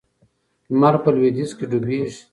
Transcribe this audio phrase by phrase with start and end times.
[0.71, 2.21] لمر په لویدیځ کې ډوبیږي.